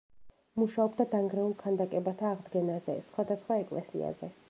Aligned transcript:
მუშაობდა 0.61 1.05
დანგრეულ 1.11 1.53
ქანდაკებათა 1.65 2.31
აღდგენაზე, 2.33 2.97
სხვადასხვა 3.11 3.65
ეკლესიაზე. 3.67 4.37